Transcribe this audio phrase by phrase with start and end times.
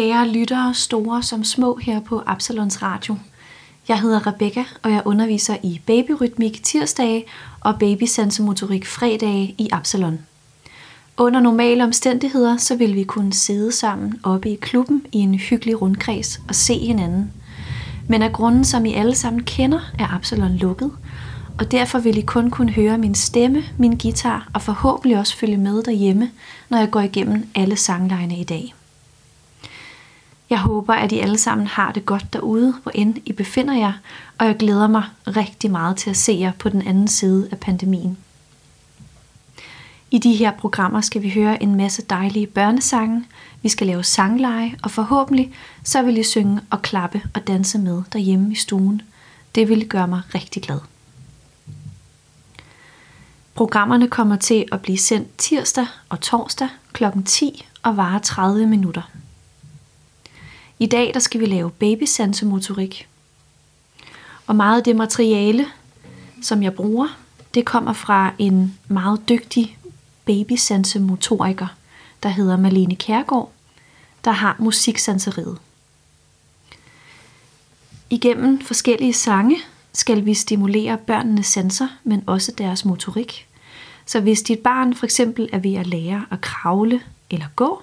[0.00, 3.16] kære lyttere, store som små her på Absalons Radio.
[3.88, 7.24] Jeg hedder Rebecca, og jeg underviser i babyrytmik tirsdage
[7.60, 10.18] og babysansemotorik fredage i Absalon.
[11.16, 15.82] Under normale omstændigheder, så vil vi kunne sidde sammen oppe i klubben i en hyggelig
[15.82, 17.32] rundkreds og se hinanden.
[18.08, 20.90] Men af grunden, som I alle sammen kender, er Absalon lukket,
[21.58, 25.56] og derfor vil I kun kunne høre min stemme, min guitar og forhåbentlig også følge
[25.56, 26.30] med derhjemme,
[26.68, 28.74] når jeg går igennem alle sanglejene i dag.
[30.50, 33.92] Jeg håber, at I alle sammen har det godt derude, hvor end I befinder jer,
[34.38, 37.58] og jeg glæder mig rigtig meget til at se jer på den anden side af
[37.58, 38.18] pandemien.
[40.10, 43.24] I de her programmer skal vi høre en masse dejlige børnesange,
[43.62, 45.54] vi skal lave sangleje, og forhåbentlig
[45.84, 49.02] så vil I synge og klappe og danse med derhjemme i stuen.
[49.54, 50.78] Det vil gøre mig rigtig glad.
[53.54, 57.04] Programmerne kommer til at blive sendt tirsdag og torsdag kl.
[57.24, 59.02] 10 og varer 30 minutter.
[60.82, 63.08] I dag der skal vi lave babysansemotorik.
[64.46, 65.66] Og meget af det materiale,
[66.42, 67.18] som jeg bruger,
[67.54, 69.78] det kommer fra en meget dygtig
[70.24, 71.66] babysansemotoriker,
[72.22, 73.52] der hedder Malene Kærgaard,
[74.24, 75.58] der har musiksanseriet.
[78.10, 79.56] Igennem forskellige sange
[79.92, 83.46] skal vi stimulere børnenes sanser, men også deres motorik.
[84.06, 87.00] Så hvis dit barn for eksempel er ved at lære at kravle
[87.30, 87.82] eller gå,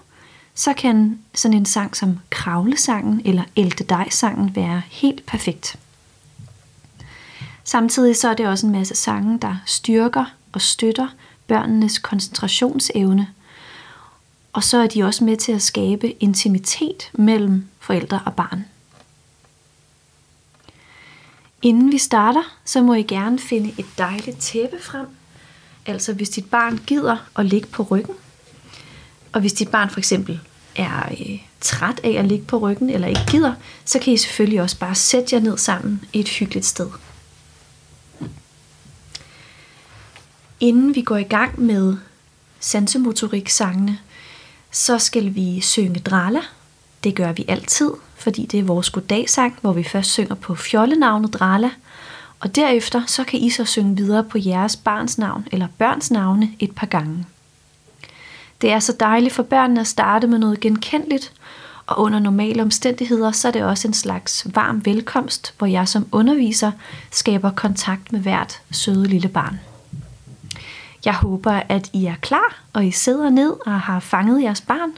[0.57, 5.79] så kan sådan en sang som Kravlesangen eller Elte dig-sangen være helt perfekt.
[7.63, 11.07] Samtidig så er det også en masse sange, der styrker og støtter
[11.47, 13.27] børnenes koncentrationsevne,
[14.53, 18.65] og så er de også med til at skabe intimitet mellem forældre og barn.
[21.61, 25.07] Inden vi starter, så må I gerne finde et dejligt tæppe frem.
[25.85, 28.15] Altså hvis dit barn gider at ligge på ryggen,
[29.37, 30.39] og hvis dit barn for eksempel
[30.75, 33.53] er øh, træt af at ligge på ryggen eller ikke gider,
[33.85, 36.89] så kan I selvfølgelig også bare sætte jer ned sammen i et hyggeligt sted.
[40.59, 41.97] Inden vi går i gang med
[42.59, 43.99] sansemotorik-sangene,
[44.71, 46.39] så skal vi synge drala.
[47.03, 51.33] Det gør vi altid, fordi det er vores goddagsang, hvor vi først synger på fjollenavnet
[51.33, 51.71] drala,
[52.39, 56.51] og derefter så kan I så synge videre på jeres barns navn eller børns navne
[56.59, 57.25] et par gange.
[58.61, 61.33] Det er så dejligt for børnene at starte med noget genkendeligt,
[61.87, 66.07] og under normale omstændigheder, så er det også en slags varm velkomst, hvor jeg som
[66.11, 66.71] underviser
[67.11, 69.59] skaber kontakt med hvert søde lille barn.
[71.05, 74.97] Jeg håber, at I er klar, og I sidder ned og har fanget jeres barn,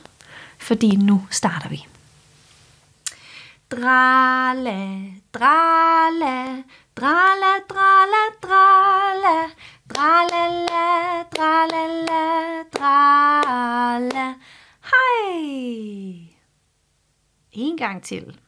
[0.57, 1.85] fordi nu starter vi.
[3.71, 5.01] Drala,
[5.33, 6.63] drala,
[6.97, 9.49] drala, drala, drala,
[9.89, 14.33] Dralala, dralala, drala,
[14.91, 16.37] hej.
[17.51, 18.39] En gang til.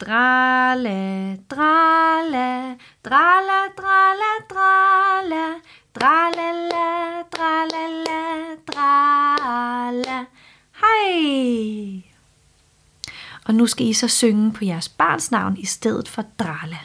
[0.00, 5.60] Drala, drala, drala, drala, drala,
[5.94, 10.24] drala, drala, drala,
[10.82, 12.02] hej.
[13.44, 16.78] Og nu skal I så synge på jeres barns navn i stedet for drala.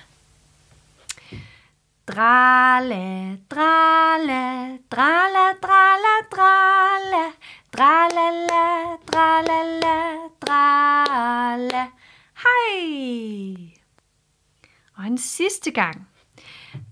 [2.09, 7.33] Drala, drala, drala, drala, drala,
[7.69, 11.83] drale, drale, drala.
[12.33, 13.77] Hej!
[14.97, 16.07] Og en sidste gang.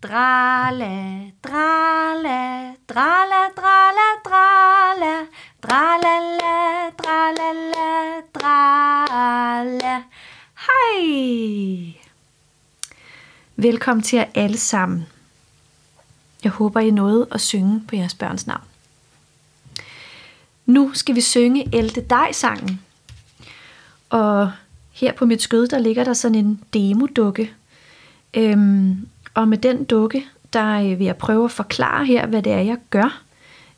[0.06, 5.26] Drala, drala, drala, drala, drala,
[5.66, 10.04] drale, drale, drala.
[10.68, 12.07] Hej!
[13.60, 15.06] Velkommen til jer alle sammen.
[16.44, 18.62] Jeg håber, I nåede at synge på jeres børns navn.
[20.66, 22.82] Nu skal vi synge Elte dig-sangen.
[24.10, 24.52] Og
[24.92, 27.54] her på mit skød, der ligger der sådan en demodukke.
[28.34, 32.52] Øhm, og med den dukke, der øh, vil jeg prøve at forklare her, hvad det
[32.52, 33.22] er, jeg gør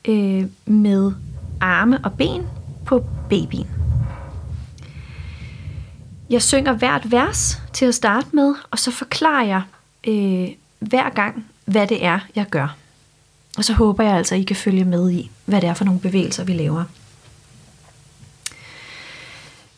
[0.06, 1.12] øh, med
[1.62, 2.48] arme og ben
[2.86, 3.79] på babyen.
[6.30, 9.62] Jeg synger hvert vers til at starte med, og så forklarer jeg
[10.08, 10.50] øh,
[10.80, 12.76] hver gang, hvad det er, jeg gør.
[13.58, 15.86] Og så håber jeg altså, at I kan følge med i, hvad det er for
[15.86, 16.84] nogle bevægelser, vi laver.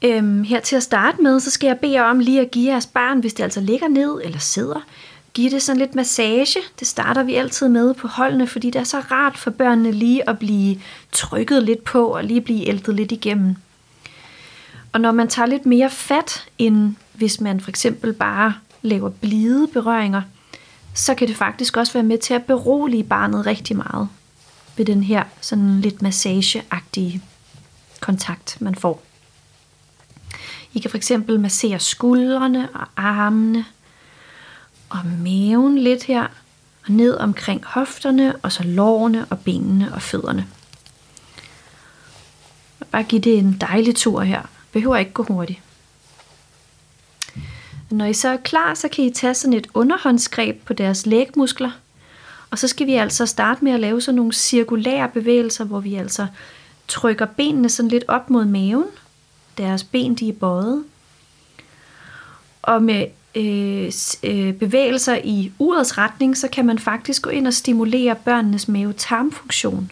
[0.01, 2.71] Øhm, her til at starte med, så skal jeg bede jer om lige at give
[2.71, 4.85] jeres barn, hvis det altså ligger ned eller sidder,
[5.33, 6.59] give det sådan lidt massage.
[6.79, 10.29] Det starter vi altid med på holdene, fordi det er så rart for børnene lige
[10.29, 10.81] at blive
[11.11, 13.55] trykket lidt på og lige blive æltet lidt igennem.
[14.91, 19.67] Og når man tager lidt mere fat, end hvis man for eksempel bare laver blide
[19.67, 20.21] berøringer,
[20.93, 24.09] så kan det faktisk også være med til at berolige barnet rigtig meget
[24.77, 27.21] ved den her sådan lidt massageagtige
[27.99, 29.03] kontakt, man får.
[30.73, 33.65] I kan for eksempel massere skuldrene og armene
[34.89, 36.27] og maven lidt her,
[36.85, 40.47] og ned omkring hofterne, og så lårene og benene og fødderne.
[42.91, 44.41] Bare give det en dejlig tur her.
[44.71, 45.59] Behøver ikke gå hurtigt.
[47.89, 51.71] Når I så er klar, så kan I tage sådan et underhåndsgreb på deres lægmuskler.
[52.51, 55.95] Og så skal vi altså starte med at lave sådan nogle cirkulære bevægelser, hvor vi
[55.95, 56.27] altså
[56.87, 58.85] trykker benene sådan lidt op mod maven.
[59.57, 60.83] Deres ben de er bøjet.
[62.61, 63.91] Og med øh,
[64.23, 69.91] øh, bevægelser i urets retning, så kan man faktisk gå ind og stimulere børnenes mave-tarmfunktion.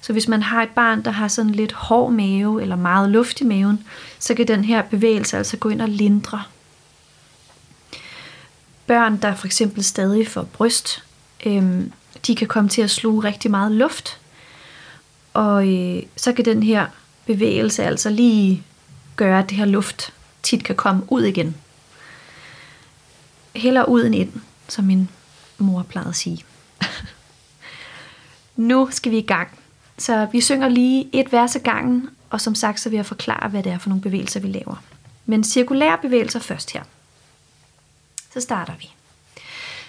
[0.00, 3.40] Så hvis man har et barn, der har sådan lidt hård mave eller meget luft
[3.40, 3.84] i maven,
[4.18, 6.42] så kan den her bevægelse altså gå ind og lindre.
[8.86, 11.04] Børn, der for eksempel stadig får bryst,
[11.46, 11.82] øh,
[12.26, 14.20] de kan komme til at sluge rigtig meget luft,
[15.34, 16.86] og øh, så kan den her
[17.26, 18.62] bevægelse altså lige
[19.16, 20.12] gøre, at det her luft
[20.42, 21.56] tit kan komme ud igen.
[23.56, 24.32] Heller ud end ind,
[24.68, 25.08] som min
[25.58, 26.44] mor plejede at sige.
[28.56, 29.58] nu skal vi i gang.
[29.98, 33.48] Så vi synger lige et vers ad gangen, og som sagt, så vil jeg forklare,
[33.48, 34.82] hvad det er for nogle bevægelser, vi laver.
[35.26, 36.82] Men cirkulære bevægelser først her.
[38.32, 38.90] Så starter vi.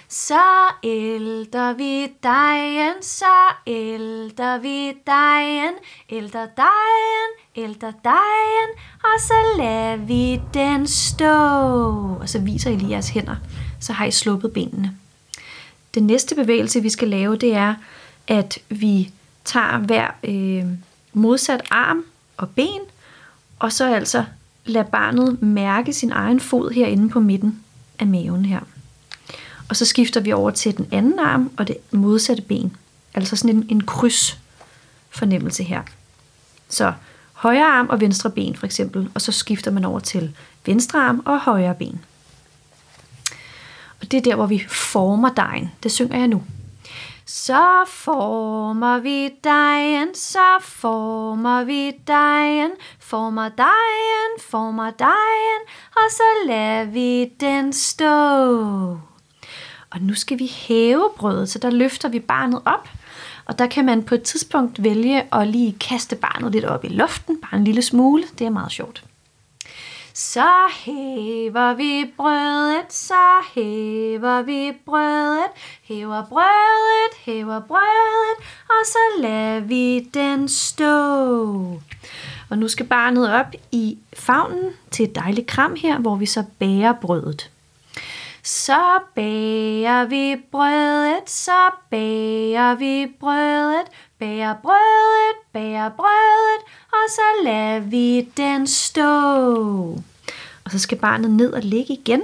[0.08, 0.42] Så
[0.84, 5.72] ælder vi dejen, så ælder vi dejen,
[6.10, 8.70] ælder dejen, ælder dejen,
[9.04, 11.34] og så lader vi den stå.
[12.20, 13.36] Og så viser I lige jeres hænder,
[13.80, 14.96] så har I sluppet benene.
[15.94, 17.74] Den næste bevægelse, vi skal lave, det er,
[18.28, 19.10] at vi
[19.50, 20.64] tager hver øh,
[21.12, 22.04] modsat arm
[22.36, 22.80] og ben,
[23.58, 24.24] og så altså
[24.64, 27.60] lader barnet mærke sin egen fod herinde på midten
[27.98, 28.60] af maven her.
[29.68, 32.76] Og så skifter vi over til den anden arm og det modsatte ben.
[33.14, 34.38] Altså sådan en, en kryds
[35.10, 35.82] fornemmelse her.
[36.68, 36.92] Så
[37.32, 40.36] højre arm og venstre ben for eksempel, og så skifter man over til
[40.66, 42.00] venstre arm og højre ben.
[44.00, 45.70] Og det er der, hvor vi former dejen.
[45.82, 46.42] Det synger jeg nu.
[47.32, 55.60] Så former vi dejen, så former vi dejen, former dejen, former dejen,
[55.96, 58.14] og så lader vi den stå.
[59.90, 62.88] Og nu skal vi hæve brødet, så der løfter vi barnet op.
[63.44, 66.88] Og der kan man på et tidspunkt vælge at lige kaste barnet lidt op i
[66.88, 68.24] luften, bare en lille smule.
[68.38, 69.09] Det er meget sjovt.
[70.14, 70.50] Så
[70.84, 75.50] hæver vi brødet, så hæver vi brødet,
[75.82, 78.36] hæver brødet, hæver brødet,
[78.68, 81.80] og så lader vi den stå.
[82.50, 86.44] Og nu skal barnet op i favnen til et dejligt kram her, hvor vi så
[86.58, 87.50] bærer brødet.
[88.42, 93.86] Så bager vi brødet, så bager vi brødet,
[94.20, 96.62] bager brødet, bager brødet,
[96.92, 100.02] og så lader vi den stå.
[100.64, 102.22] Og så skal barnet ned og ligge igen.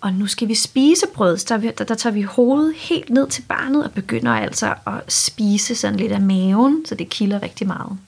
[0.00, 1.36] Og nu skal vi spise brød.
[1.36, 5.74] Der, der, der tager vi hovedet helt ned til barnet og begynder altså at spise
[5.74, 7.98] sådan lidt af maven, så det kilder rigtig meget.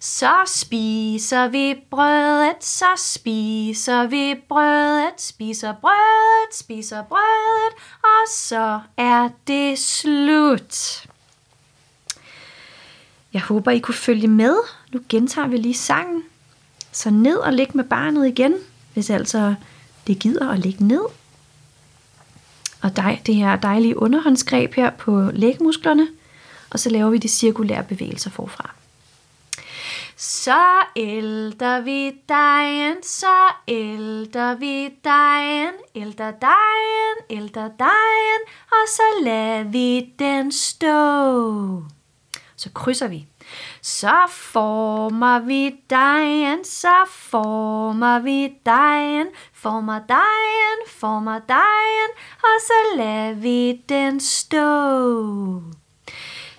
[0.00, 9.28] Så spiser vi brødet, så spiser vi brødet, spiser brødet, spiser brødet, og så er
[9.46, 11.06] det slut.
[13.32, 14.56] Jeg håber, I kunne følge med.
[14.92, 16.22] Nu gentager vi lige sangen.
[16.92, 18.54] Så ned og ligge med barnet igen,
[18.94, 19.54] hvis altså
[20.06, 21.04] det gider at ligge ned.
[22.82, 26.08] Og dej, det her dejlige underhåndsgreb her på lægmusklerne.
[26.70, 28.74] Og så laver vi de cirkulære bevægelser forfra.
[30.22, 38.10] Så ældrer vi dig en, så ældrer vi dig en, ældrer dig en, ældrer dig
[38.34, 41.82] en, og så lader vi den stå.
[42.56, 43.26] Så krydser vi.
[43.82, 50.16] Så former vi dig en, så former vi dig en, former dig
[50.70, 52.10] en, former dig en,
[52.42, 55.79] og så lader vi den stå.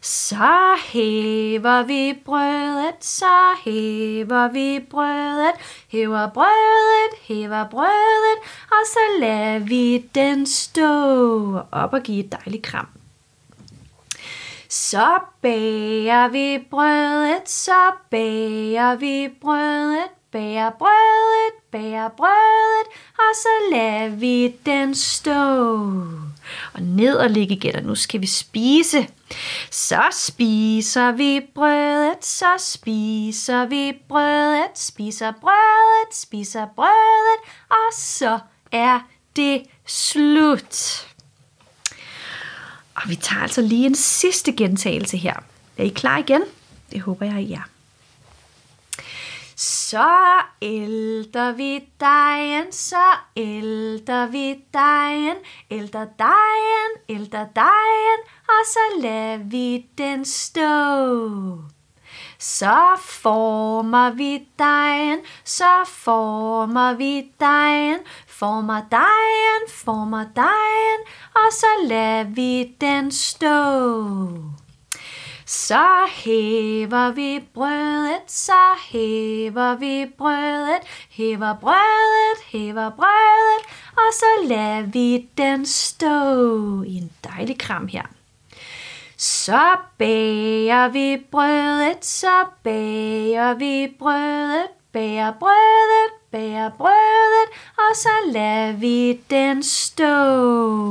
[0.02, 5.54] Så hæver vi brødet, så hæver vi brødet,
[5.92, 8.38] hæver brødet, hæver brødet,
[8.72, 12.88] og så lader vi den stå op og give et dejligt kram.
[14.70, 24.10] Så bager vi brødet, så bager vi brødet, bager brødet, bager brødet, og så lader
[24.10, 26.31] vi den stå.
[26.74, 29.08] Og ned og ligge igen, og nu skal vi spise.
[29.72, 37.40] Så spiser vi brødet, så spiser vi brødet, spiser brødet, spiser brødet,
[37.70, 38.40] og så
[38.72, 39.00] er
[39.36, 41.08] det slut.
[42.96, 45.36] Og vi tager altså lige en sidste gentagelse her.
[45.78, 46.42] Er I klar igen?
[46.92, 47.70] Det håber jeg, I er.
[49.62, 53.06] Så ælter vi dejen, så
[53.38, 55.36] ælter vi dejen,
[55.72, 60.70] ælter dejen, ælter dejen, og så lader vi den stå.
[62.40, 71.00] Så former vi dejen, så former vi dejen, former dejen, former dejen,
[71.36, 74.61] og så lader vi den stå.
[75.52, 84.82] Så hæver vi brødet, så hæver vi brødet, hæver brødet, hæver brødet, og så lader
[84.82, 88.04] vi den stå i en dejlig kram her.
[89.18, 89.62] Så
[89.98, 99.20] bager vi brødet, så bager vi brødet, bager brødet, bager brødet, og så lader vi
[99.30, 100.14] den stå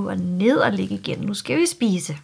[0.08, 1.18] og ned og ligge igen.
[1.18, 2.16] Nu skal vi spise.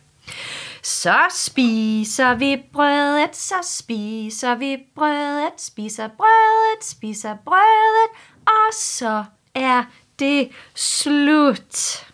[0.87, 8.11] Så spiser vi brødet, så spiser vi brødet, spiser brødet, spiser brødet,
[8.47, 9.25] og så
[9.55, 9.85] er
[10.19, 12.07] det slut.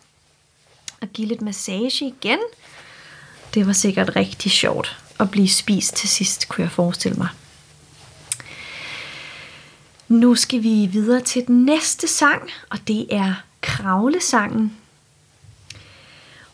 [1.01, 2.39] Og give lidt massage igen.
[3.53, 7.29] Det var sikkert rigtig sjovt at blive spist til sidst, kunne jeg forestille mig.
[10.07, 14.77] Nu skal vi videre til den næste sang, og det er Kravlesangen.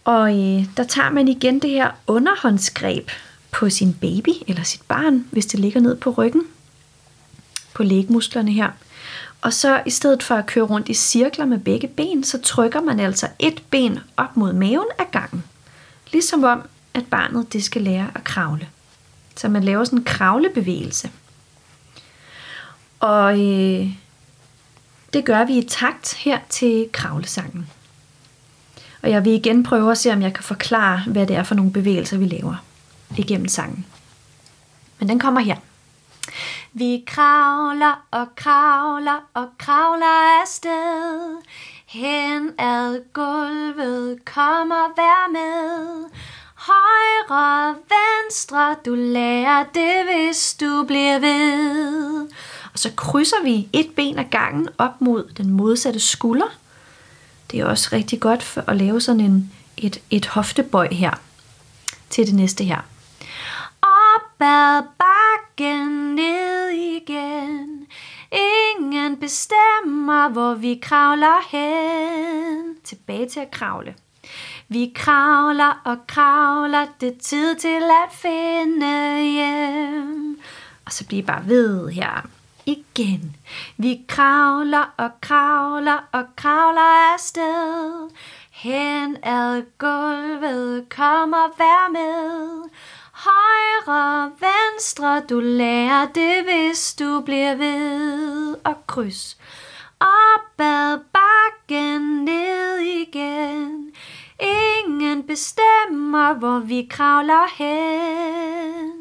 [0.09, 3.09] Og øh, der tager man igen det her underhåndsgreb
[3.51, 6.43] på sin baby eller sit barn, hvis det ligger ned på ryggen,
[7.73, 8.71] på lægmusklerne her.
[9.41, 12.81] Og så i stedet for at køre rundt i cirkler med begge ben, så trykker
[12.81, 15.43] man altså et ben op mod maven ad gangen.
[16.11, 16.61] Ligesom om,
[16.93, 18.69] at barnet det skal lære at kravle.
[19.35, 21.11] Så man laver sådan en kravlebevægelse.
[22.99, 23.87] Og øh,
[25.13, 27.69] det gør vi i takt her til kravlesangen.
[29.01, 31.55] Og jeg vil igen prøve at se, om jeg kan forklare, hvad det er for
[31.55, 32.55] nogle bevægelser, vi laver
[33.17, 33.85] igennem sangen.
[34.99, 35.55] Men den kommer her.
[36.73, 41.37] Vi kravler og kravler og kravler afsted.
[41.85, 46.09] Hen ad gulvet kommer vær med.
[46.55, 52.21] Højre, venstre, du lærer det, hvis du bliver ved.
[52.73, 56.57] Og så krydser vi et ben ad gangen op mod den modsatte skulder.
[57.51, 61.13] Det er også rigtig godt for at lave sådan en, et, et hoftebøj her
[62.09, 62.81] til det næste her.
[63.81, 67.87] Op ad bakken, ned igen.
[68.31, 72.75] Ingen bestemmer, hvor vi kravler hen.
[72.83, 73.95] Tilbage til at kravle.
[74.67, 80.39] Vi kravler og kravler, det er tid til at finde hjem.
[80.85, 82.29] Og så bliver bare ved her
[82.71, 83.35] igen.
[83.77, 88.09] Vi kravler og kravler og kravler afsted.
[88.51, 92.69] Hen ad gulvet kommer vær med.
[93.13, 99.37] Højre, venstre, du lærer det, hvis du bliver ved og kryds.
[99.99, 103.91] Op ad bakken, ned igen.
[104.39, 108.98] Ingen bestemmer, hvor vi kravler hen.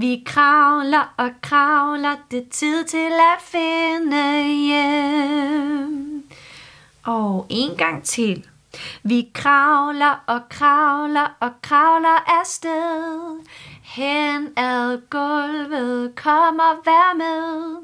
[0.00, 6.24] Vi kravler og kravler, det er tid til at finde hjem.
[7.04, 8.46] Og en gang til.
[9.02, 13.40] Vi kravler og kravler og kravler afsted.
[13.82, 17.76] Hen ad gulvet kommer vær med.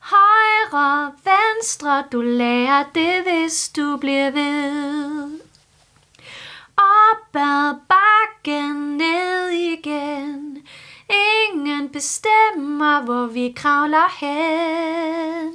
[0.00, 5.40] Højre, venstre, du lærer det, hvis du bliver ved.
[6.76, 10.51] Op ad bakken, ned igen.
[11.12, 15.52] Ingen bestemmer, hvor vi kravler hen.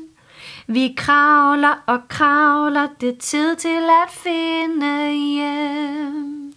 [0.67, 6.53] Vi kravler og kravler, det er tid til at finde hjem.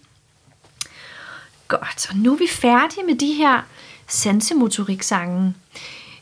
[1.67, 3.61] Godt, og nu er vi færdige med de her
[4.07, 5.55] sansemotorik-sange.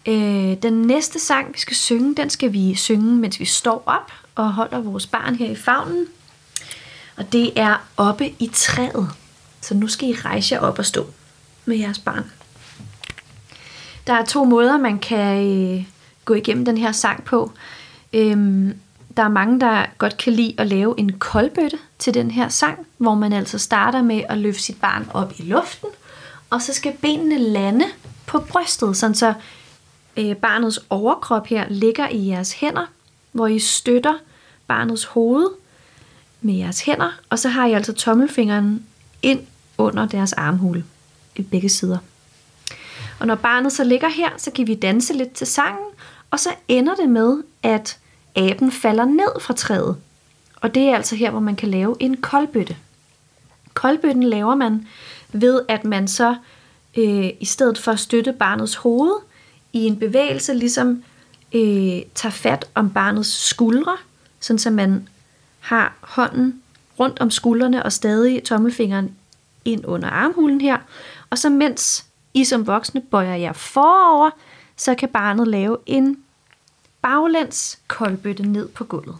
[0.05, 4.11] Øh, den næste sang, vi skal synge, den skal vi synge, mens vi står op
[4.35, 6.07] og holder vores barn her i favnen.
[7.17, 9.09] Og det er oppe i træet.
[9.61, 11.07] Så nu skal I rejse jer op og stå
[11.65, 12.31] med jeres barn.
[14.09, 15.85] Der er to måder, man kan øh,
[16.25, 17.51] gå igennem den her sang på.
[18.13, 18.73] Øhm,
[19.17, 22.87] der er mange, der godt kan lide at lave en koldbøtte til den her sang,
[22.97, 25.89] hvor man altså starter med at løfte sit barn op i luften,
[26.49, 27.85] og så skal benene lande
[28.25, 29.33] på brystet, sådan så
[30.17, 32.85] øh, barnets overkrop her ligger i jeres hænder,
[33.31, 34.13] hvor I støtter
[34.67, 35.47] barnets hoved
[36.41, 38.85] med jeres hænder, og så har I altså tommelfingeren
[39.21, 39.41] ind
[39.77, 40.83] under deres armhule
[41.35, 41.97] i begge sider.
[43.19, 45.85] Og når barnet så ligger her, så kan vi danse lidt til sangen,
[46.31, 47.97] og så ender det med, at
[48.35, 49.97] aben falder ned fra træet.
[50.55, 52.77] Og det er altså her, hvor man kan lave en koldbøtte.
[53.73, 54.87] Koldbøtten laver man
[55.33, 56.35] ved, at man så
[56.97, 59.13] øh, i stedet for at støtte barnets hoved
[59.73, 61.03] i en bevægelse, ligesom
[61.53, 63.97] øh, tager fat om barnets skuldre,
[64.39, 65.07] sådan så man
[65.59, 66.61] har hånden
[66.99, 69.15] rundt om skuldrene og stadig tommelfingeren
[69.65, 70.77] ind under armhulen her.
[71.29, 74.29] Og så mens i som voksne bøjer jer forover,
[74.75, 76.23] så kan barnet lave en
[77.01, 79.17] baglæns koldbøtte ned på gulvet.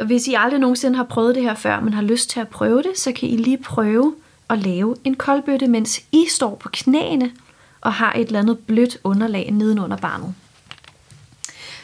[0.00, 2.48] Og hvis I aldrig nogensinde har prøvet det her før, men har lyst til at
[2.48, 4.14] prøve det, så kan I lige prøve
[4.48, 7.32] at lave en koldbøtte, mens I står på knæene
[7.80, 10.34] og har et eller andet blødt underlag nedenunder barnet.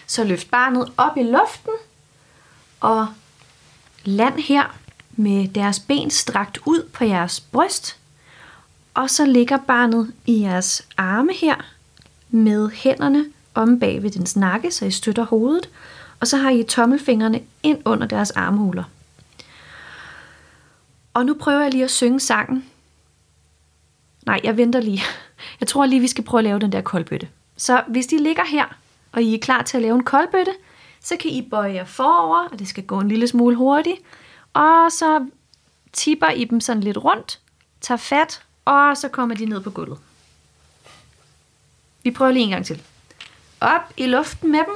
[0.06, 1.72] Så løft barnet op i luften
[2.80, 3.06] og
[4.04, 4.76] land her
[5.10, 7.98] med deres ben strakt ud på jeres bryst.
[8.96, 11.54] Og så ligger barnet i jeres arme her
[12.30, 13.24] med hænderne
[13.54, 15.70] om bag ved dens nakke, så I støtter hovedet.
[16.20, 18.84] Og så har I tommelfingrene ind under deres armhuler.
[21.14, 22.64] Og nu prøver jeg lige at synge sangen.
[24.26, 25.02] Nej, jeg venter lige.
[25.60, 27.28] Jeg tror lige, vi skal prøve at lave den der koldbøtte.
[27.56, 28.64] Så hvis de ligger her,
[29.12, 30.52] og I er klar til at lave en koldbøtte,
[31.00, 33.96] så kan I bøje jer forover, og det skal gå en lille smule hurtigt.
[34.52, 35.26] Og så
[35.92, 37.40] tipper I dem sådan lidt rundt,
[37.80, 39.98] tager fat, og så kommer de ned på gulvet.
[42.02, 42.82] Vi prøver lige en gang til.
[43.60, 44.74] Op i luften med dem.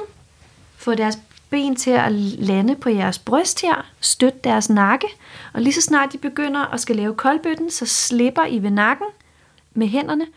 [0.77, 1.17] Få deres
[1.49, 3.85] ben til at lande på jeres bryst her.
[3.99, 5.07] Støt deres nakke.
[5.53, 9.07] Og lige så snart de begynder at skal lave koldbøtten, så slipper I ved nakken
[9.73, 10.27] med hænderne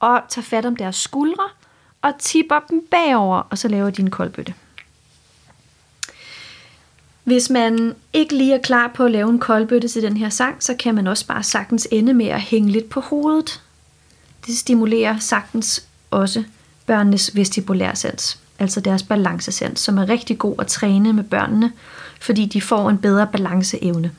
[0.00, 1.48] og tager fat om deres skuldre
[2.02, 4.54] og tipper dem bagover, og så laver de en koldbøtte.
[7.24, 10.62] Hvis man ikke lige er klar på at lave en koldbøtte til den her sang,
[10.62, 13.62] så kan man også bare sagtens ende med at hænge lidt på hovedet.
[14.46, 16.44] Det stimulerer sagtens også
[16.86, 21.72] børnenes vestibulærsans, altså deres balancesans, som er rigtig god at træne med børnene,
[22.20, 24.10] fordi de får en bedre balanceevne.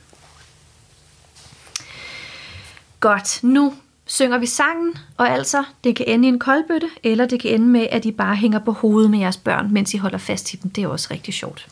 [3.00, 3.74] Godt, nu
[4.06, 7.68] synger vi sangen, og altså, det kan ende i en koldbøtte, eller det kan ende
[7.68, 10.56] med, at I bare hænger på hovedet med jeres børn, mens I holder fast i
[10.56, 10.72] dem.
[10.72, 11.68] Det er også rigtig sjovt.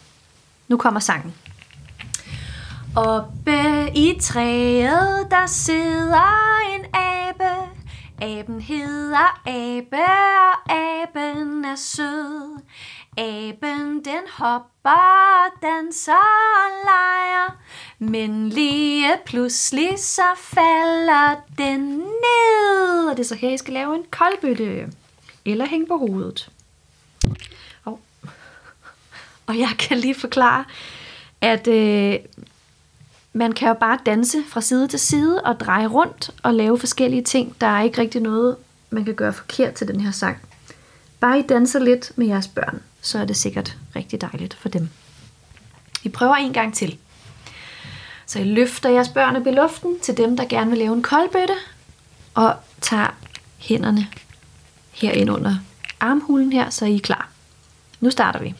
[0.67, 1.34] Nu kommer sangen.
[2.95, 7.73] Oppe i træet, der sidder en abe.
[8.21, 10.04] Aben hedder Abe,
[10.52, 12.60] og aben er sød.
[13.17, 17.58] Aben den hopper, danser og leger.
[17.99, 23.08] Men lige pludselig så falder den ned.
[23.10, 24.91] Og det er så her, I skal lave en koldbøtte.
[25.45, 26.49] Eller hænge på hovedet.
[29.47, 30.65] Og jeg kan lige forklare,
[31.41, 32.19] at øh,
[33.34, 37.23] man kan jo bare danse fra side til side og dreje rundt og lave forskellige
[37.23, 37.56] ting.
[37.62, 38.56] Der er ikke rigtig noget,
[38.89, 40.38] man kan gøre forkert til den her sang.
[41.19, 44.89] Bare I danser lidt med jeres børn, så er det sikkert rigtig dejligt for dem.
[46.03, 46.97] Vi prøver en gang til.
[48.25, 51.03] Så I løfter jeres børn op i luften til dem, der gerne vil lave en
[51.03, 51.53] koldbøtte,
[52.34, 53.15] og tager
[53.58, 54.08] hænderne
[54.91, 55.56] her ind under
[55.99, 57.29] armhulen her, så I er klar.
[57.99, 58.56] Nu starter vi.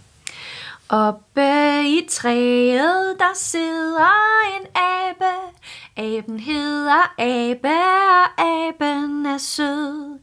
[0.94, 4.12] Oppe i træet, der sidder
[4.56, 5.34] en abe.
[5.98, 10.20] Aben hedder Abe, og aben er sød.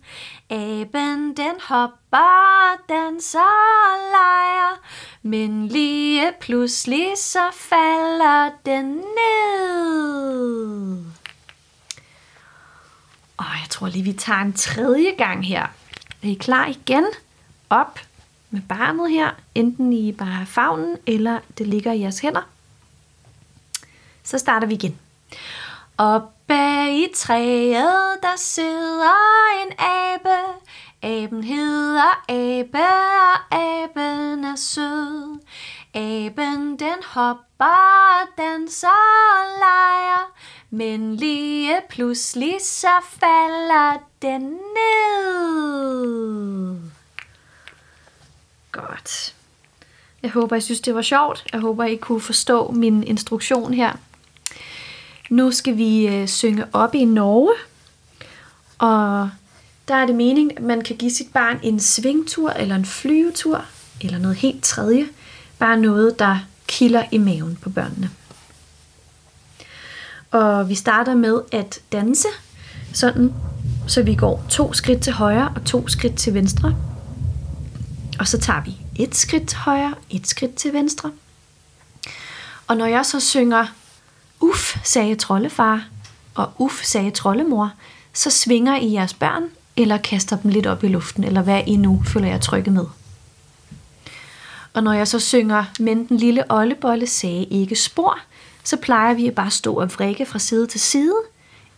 [0.51, 4.81] Aben den hopper, danser og leger,
[5.23, 9.95] men lige pludselig så falder den ned.
[13.37, 15.63] Og jeg tror lige, vi tager en tredje gang her.
[16.23, 17.07] Er I klar igen?
[17.71, 18.01] Op
[18.51, 22.49] med barnet her, enten i bare favnen, eller det ligger i jeres hænder.
[24.23, 24.99] Så starter vi igen.
[25.99, 29.15] Oppe i træet, der sidder
[29.63, 30.39] en abe.
[31.03, 35.41] Aben hedder Abe, og aben er sød.
[35.95, 40.33] Aben den hopper, danser og leger,
[40.71, 44.43] men lige pludselig så falder den
[44.77, 45.51] ned.
[48.73, 49.35] Godt.
[50.23, 51.47] Jeg håber, I synes, det var sjovt.
[51.53, 53.93] Jeg håber, I kunne forstå min instruktion her.
[55.31, 57.53] Nu skal vi øh, synge op i Norge,
[58.79, 59.31] og
[59.89, 63.65] der er det meningen, at man kan give sit barn en svingtur eller en flyvetur,
[64.01, 65.09] eller noget helt tredje.
[65.59, 68.11] Bare noget, der kilder i maven på børnene.
[70.31, 72.29] Og vi starter med at danse,
[72.93, 73.35] sådan,
[73.87, 76.90] så vi går to skridt til højre og to skridt til venstre.
[78.21, 81.13] Og så tager vi et skridt til højre, et skridt til venstre.
[82.67, 83.67] Og når jeg så synger
[84.41, 85.85] Uff, sagde troldefar,
[86.35, 87.73] og uff, sagde troldemor,
[88.13, 89.43] så svinger I jeres børn,
[89.77, 92.87] eller kaster dem lidt op i luften, eller hvad I nu føler jeg trygge med.
[94.75, 98.19] Og når jeg så synger, men den lille ollebolle sagde ikke spor,
[98.65, 101.17] så plejer vi at bare stå og vrikke fra side til side,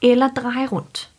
[0.02, 1.11] eller dreje rundt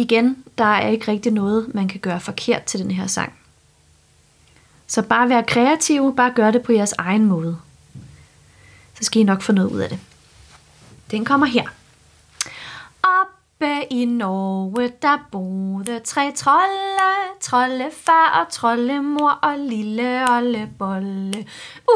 [0.00, 3.32] igen, der er ikke rigtig noget, man kan gøre forkert til den her sang.
[4.86, 7.58] Så bare vær kreative, bare gør det på jeres egen måde.
[8.94, 9.98] Så skal I nok få noget ud af det.
[11.10, 11.68] Den kommer her.
[13.92, 21.46] I Norge, der boede tre trolde, troldefar og trollemor og lille ollebolle.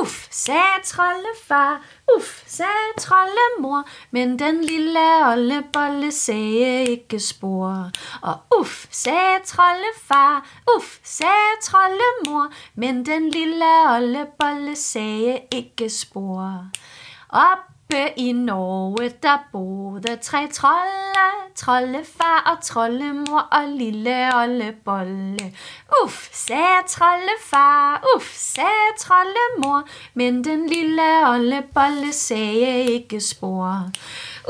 [0.01, 1.83] Uff, sagde troldefar,
[2.17, 7.91] uff, sagde trollemor, men den lille ollebolle sagde ikke spor.
[8.23, 16.65] Og uff, sagde troldefar, uff, sagde trollemor, men den lille ollebolle sagde ikke spor.
[17.29, 25.55] Op Oppe i Norge, der boede tre trolde, troldefar og trollemor og lille ollebolle.
[26.05, 29.83] Uff, sagde troldefar, uff, sagde trollemor,
[30.15, 33.91] men den lille ollebolle sagde ikke spor.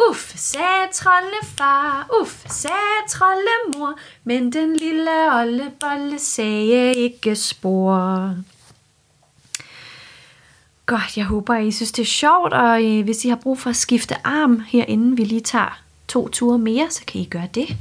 [0.08, 3.94] Uff, sagde troldefar, uff, sagde trollemor,
[4.24, 8.34] men den lille ollebolle sagde ikke spor.
[10.86, 13.70] Godt, jeg håber, I synes, det er sjovt, og øh, hvis I har brug for
[13.70, 17.76] at skifte arm herinde, vi lige tager to ture mere, så kan I gøre det.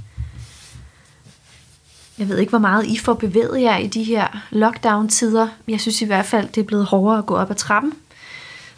[2.18, 5.48] Jeg ved ikke, hvor meget I får bevæget jer i de her lockdown-tider.
[5.68, 7.94] Jeg synes i hvert fald, det er blevet hårdere at gå op ad trappen.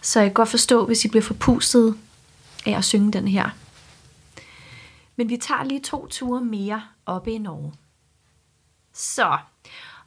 [0.01, 1.95] Så jeg kan godt forstå, hvis I bliver forpustet
[2.65, 3.49] af at synge den her.
[5.15, 7.73] Men vi tager lige to ture mere oppe i Norge.
[8.93, 9.37] Så,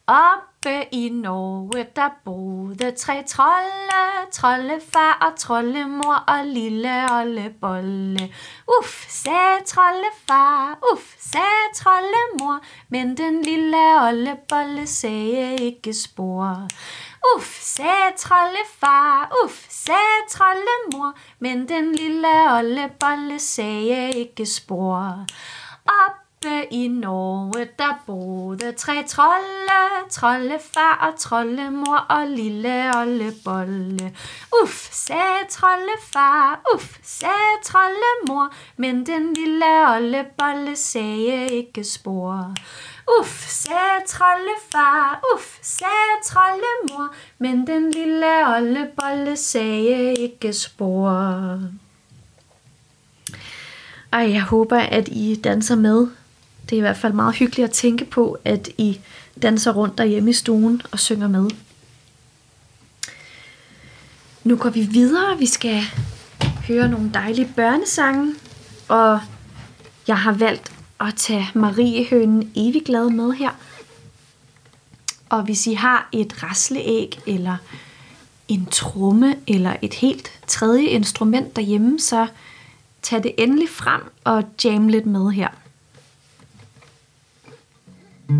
[0.06, 8.34] op Oppe i Norge, der boede tre trolde, troldefar og trollemor og lille ollebolle.
[8.78, 16.68] Uff, sagde troldefar, uff, sagde trollemor, men den lille ollebolle sagde ikke spor.
[17.36, 25.24] Uff, sagde troldefar, uff, sagde trollemor, men den lille ollebolle sagde ikke spor.
[25.86, 26.27] Op
[26.70, 34.16] i Norge, der boede tre trolde, troldefar og trollemor og lille ollebolle.
[34.62, 42.54] Uff, sagde troldefar, uff, sagde trollemor, men den lille ollebolle sagde ikke spor.
[43.20, 51.58] Uff, sagde troldefar, uff, sagde trollemor, men den lille ollebolle sagde ikke spor.
[54.12, 56.06] Ej, jeg håber, at I danser med
[56.70, 59.00] det er i hvert fald meget hyggeligt at tænke på, at I
[59.42, 61.50] danser rundt derhjemme i stuen og synger med.
[64.44, 65.38] Nu går vi videre.
[65.38, 65.82] Vi skal
[66.68, 68.34] høre nogle dejlige børnesange.
[68.88, 69.20] Og
[70.08, 73.50] jeg har valgt at tage Mariehønen evig glad med her.
[75.28, 77.56] Og hvis I har et rasleæg, eller
[78.48, 82.26] en tromme, eller et helt tredje instrument derhjemme, så
[83.02, 85.48] tag det endelig frem og jam lidt med her.
[88.28, 88.36] Maria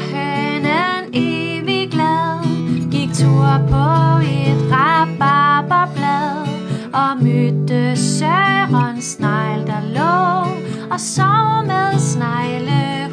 [0.00, 2.48] hønen evig glad.
[2.88, 3.84] Gik tur på
[4.24, 6.48] et rabarberblad
[6.92, 10.48] Og mødte Søren Snegl der lå
[10.90, 13.09] Og sov med snegle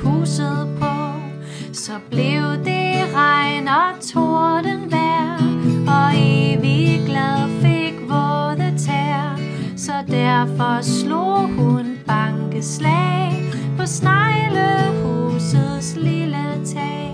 [11.67, 13.31] kun banke bankeslag
[13.77, 17.13] på sneglehusets lille tag.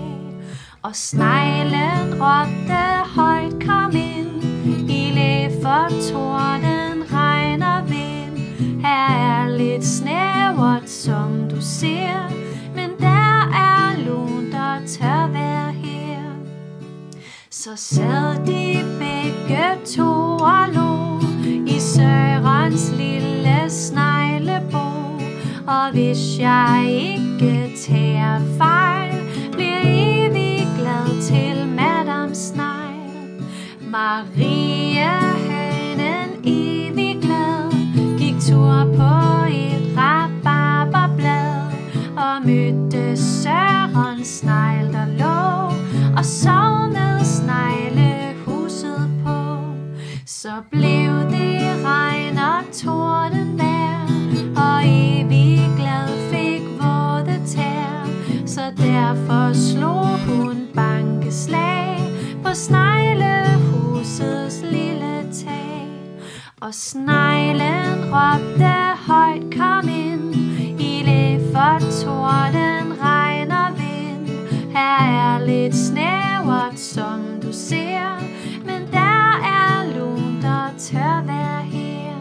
[0.82, 2.84] Og sneglen råbte
[3.16, 4.42] højt, kom ind,
[4.90, 8.38] i læ for torden, regn og vind.
[8.80, 12.30] Her er lidt snævert, som du ser,
[12.74, 16.22] men der er lunt og tør være her.
[17.50, 21.13] Så sad de begge to og lå
[21.94, 24.86] Sørens lille sneglebo.
[25.66, 29.14] Og hvis jeg ikke tager fejl,
[29.52, 33.44] bliver evig glad til Madame Snegl.
[33.90, 37.70] Maria hønen evig glad,
[38.18, 39.12] gik tur på
[39.50, 41.62] et rabarberblad
[42.16, 45.74] og mødte Sørens Snegl, der lå
[46.16, 49.58] og sov med sneglehuset på.
[50.26, 51.03] Så blev
[58.94, 61.98] derfor slog hun bankeslag
[62.44, 65.88] på sneglehusets lille tag.
[66.60, 68.74] Og sneglen råbte
[69.06, 70.34] højt, kom ind,
[70.80, 74.28] i læ for torden, regn og vind.
[74.72, 78.20] Her er lidt snævert, som du ser,
[78.66, 82.14] men der er lunt og tør være her.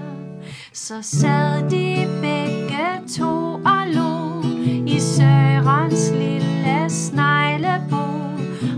[0.74, 4.44] så sad de begge to og lå
[4.88, 6.53] i Sørens lille
[6.90, 8.04] sneglebo.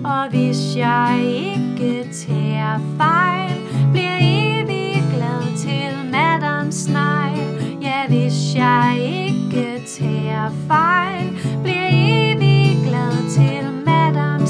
[0.05, 3.57] Og hvis jeg ikke tager fejl,
[3.91, 7.81] bliver evig glad til madam Snegl.
[7.81, 11.29] Ja, hvis jeg ikke tager fejl,
[11.63, 14.44] bliver evig glad til madam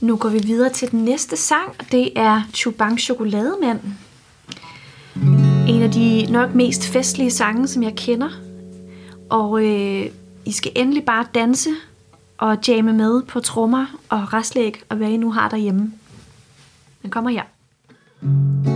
[0.00, 3.80] Nu går vi videre til den næste sang, og det er Chubang Chokolademand.
[5.68, 8.28] En af de nok mest festlige sange, som jeg kender.
[9.30, 10.06] Og øh,
[10.44, 11.70] I skal endelig bare danse
[12.38, 15.92] og jamme med på trommer og raslæg og hvad I nu har derhjemme.
[17.02, 17.42] Den kommer her.
[18.20, 18.67] Hvem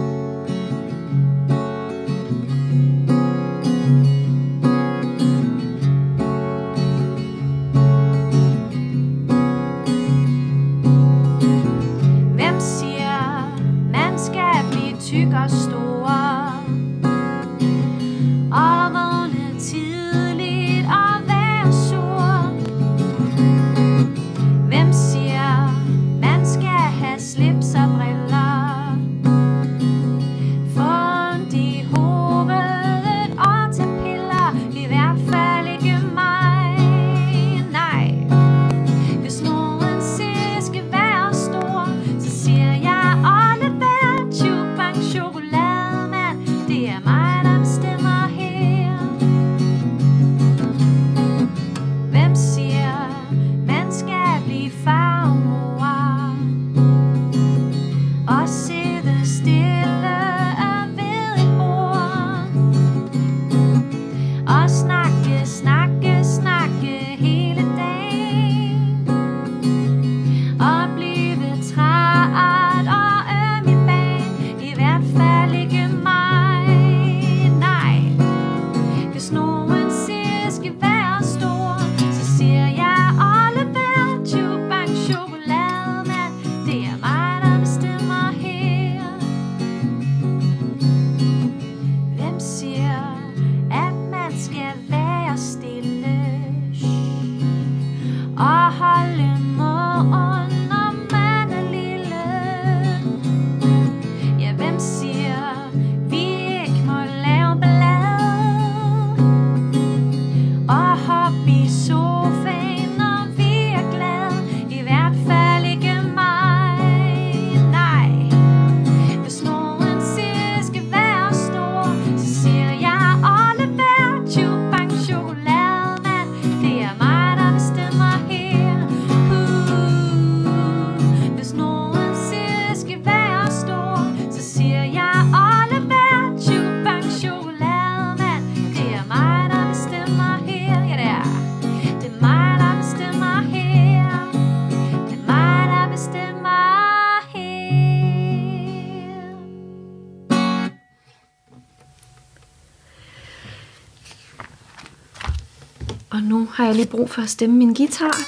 [156.83, 158.18] lige brug for at stemme min guitar.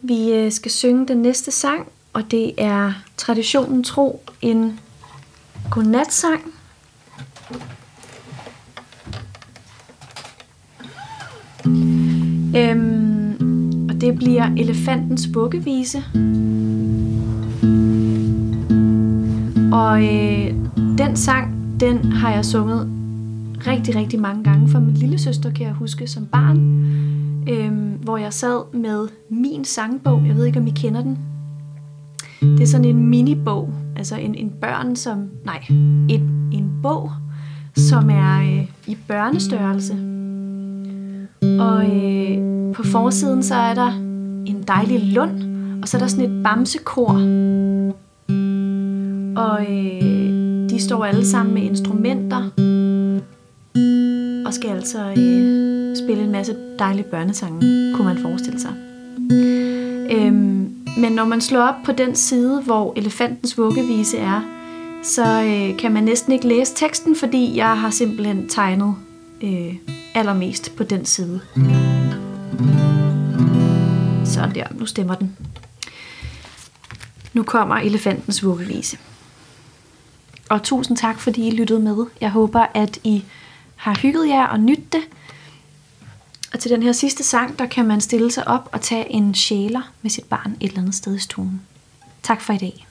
[0.00, 4.80] Vi øh, skal synge den næste sang, og det er traditionen tro en
[5.70, 6.54] godnatsang.
[12.56, 16.04] Øhm, og det bliver Elefantens bukkevise.
[19.72, 20.54] Og øh,
[20.98, 22.91] den sang, den har jeg sunget
[23.66, 26.58] rigtig, rigtig mange gange for min lille søster, kan jeg huske, som barn.
[27.48, 30.22] Øhm, hvor jeg sad med min sangbog.
[30.26, 31.18] Jeg ved ikke, om I kender den.
[32.40, 33.74] Det er sådan en minibog.
[33.96, 35.30] Altså en, en børn som...
[35.44, 35.64] Nej,
[36.10, 36.20] et,
[36.52, 37.10] en bog,
[37.76, 39.94] som er øh, i børnestørrelse.
[41.42, 43.92] Og øh, på forsiden så er der
[44.46, 45.42] en dejlig lund,
[45.82, 47.12] og så er der sådan et bamsekor.
[49.36, 52.50] Og øh, de står alle sammen med instrumenter,
[54.52, 58.74] og skal altså øh, spille en masse dejlige børnesange, kunne man forestille sig.
[60.10, 64.40] Øhm, men når man slår op på den side, hvor elefantens vuggevise er,
[65.02, 68.94] så øh, kan man næsten ikke læse teksten, fordi jeg har simpelthen tegnet
[69.42, 69.74] øh,
[70.14, 71.40] allermest på den side.
[74.24, 75.36] Sådan der, nu stemmer den.
[77.32, 78.98] Nu kommer elefantens vuggevise.
[80.50, 81.96] Og tusind tak, fordi I lyttede med.
[82.20, 83.24] Jeg håber, at I
[83.82, 85.00] har hygget jer og nydt det.
[86.52, 89.34] Og til den her sidste sang, der kan man stille sig op og tage en
[89.34, 91.62] sjæler med sit barn et eller andet sted i stuen.
[92.22, 92.86] Tak for i dag.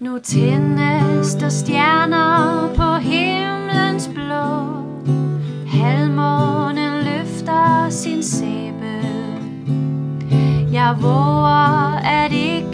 [0.00, 4.82] Nu tændes der stjerner på himlens blå
[5.66, 9.02] Halvmånen løfter sin sæbe
[10.72, 12.71] Jeg våger, at ikke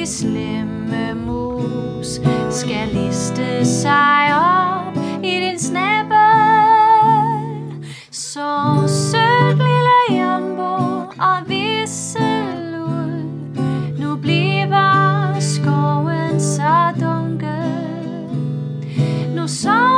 [0.00, 6.14] de slemme mus Skal liste sig op i din snappe.
[8.10, 10.72] Så sødt lille jumbo
[11.18, 13.24] og visselud
[13.98, 18.28] Nu bliver skoven så dunkel
[19.34, 19.89] Nu så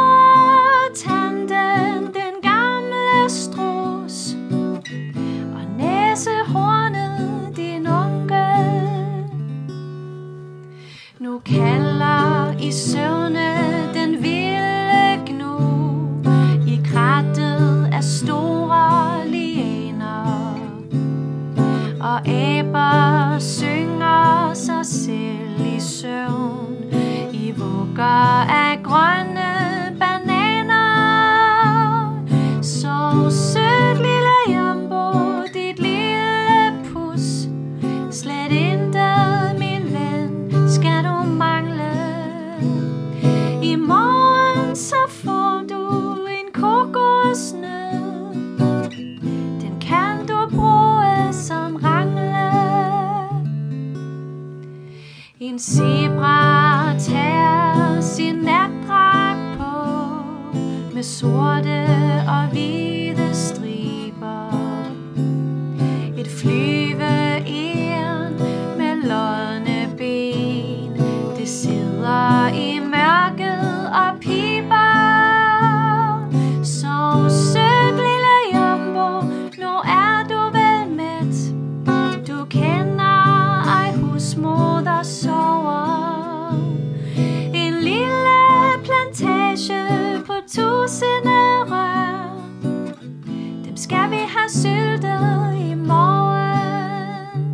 [94.53, 97.45] syltet i morgen.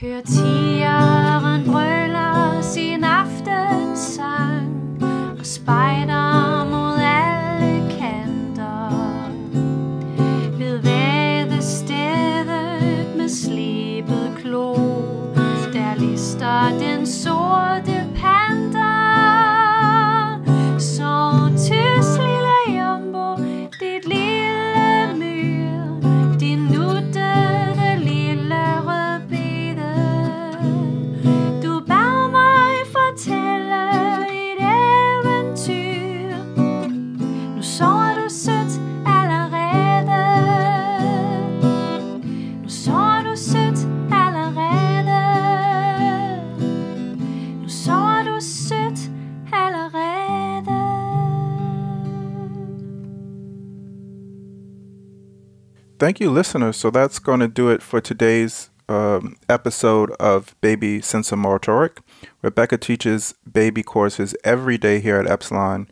[0.00, 1.51] Hør tigeren
[56.02, 56.76] Thank you, listeners.
[56.78, 61.98] So that's going to do it for today's um, episode of Baby Sensomotoric.
[62.42, 65.86] Rebecca teaches baby courses every day here at Epsilon.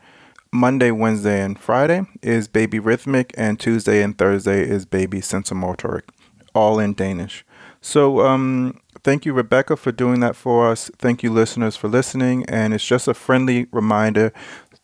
[0.53, 6.09] Monday, Wednesday, and Friday is Baby Rhythmic, and Tuesday and Thursday is Baby Sensomotoric,
[6.57, 7.45] all in Danish.
[7.81, 10.91] So, um, thank you, Rebecca, for doing that for us.
[10.99, 12.45] Thank you, listeners, for listening.
[12.47, 14.33] And it's just a friendly reminder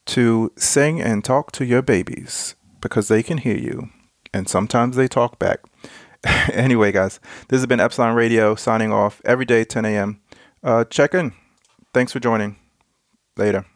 [0.04, 3.90] to sing and talk to your babies because they can hear you
[4.32, 5.61] and sometimes they talk back.
[6.53, 10.20] anyway, guys, this has been Epsilon Radio signing off every day, 10 a.m.
[10.62, 11.32] Uh, check in.
[11.94, 12.57] Thanks for joining.
[13.36, 13.66] Later.